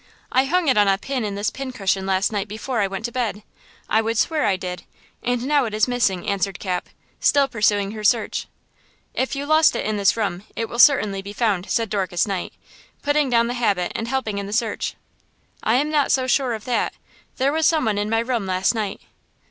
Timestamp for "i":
0.31-0.45, 2.79-2.87, 3.87-4.01, 4.47-4.55, 15.61-15.75